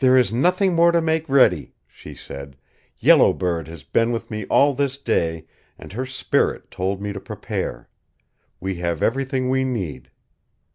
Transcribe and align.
"There 0.00 0.18
is 0.18 0.34
nothing 0.34 0.74
more 0.74 0.92
to 0.92 1.00
make 1.00 1.30
ready," 1.30 1.72
she 1.86 2.14
said. 2.14 2.58
"Yellow 2.98 3.32
Bird 3.32 3.68
has 3.68 3.84
been 3.84 4.12
with 4.12 4.30
me 4.30 4.44
all 4.50 4.74
this 4.74 4.98
day, 4.98 5.46
and 5.78 5.94
her 5.94 6.04
spirit 6.04 6.70
told 6.70 7.00
me 7.00 7.10
to 7.14 7.20
prepare. 7.20 7.88
We 8.60 8.74
have 8.74 9.02
everything 9.02 9.48
we 9.48 9.64
need." 9.64 10.10